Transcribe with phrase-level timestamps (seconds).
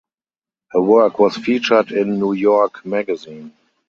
[0.71, 3.53] Her work was featured in "New York" magazine.